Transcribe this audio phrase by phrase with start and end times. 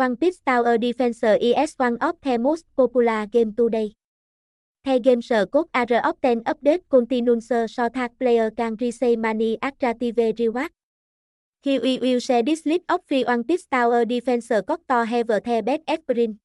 [0.00, 3.92] One Piece Tower Defense is one of the most popular game today.
[4.82, 10.72] The game code are often update continuous so that player can receive many attractive rewards.
[11.60, 15.26] khi we will share this list of free One Piece Tower Defense code to have
[15.28, 16.40] the best experience.